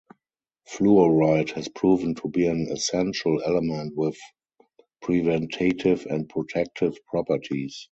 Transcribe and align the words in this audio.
Fluoride 0.67 1.51
has 1.51 1.69
proven 1.69 2.15
to 2.15 2.27
be 2.27 2.47
an 2.47 2.67
essential 2.71 3.39
element 3.45 3.95
with 3.95 4.17
preventative 5.01 6.07
and 6.09 6.27
protective 6.27 6.97
properties. 7.05 7.79